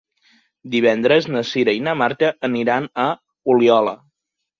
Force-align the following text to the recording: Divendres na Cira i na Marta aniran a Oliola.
Divendres 0.75 1.27
na 1.35 1.43
Cira 1.49 1.75
i 1.79 1.83
na 1.87 1.93
Marta 1.99 2.31
aniran 2.47 2.87
a 3.05 3.05
Oliola. 3.55 3.95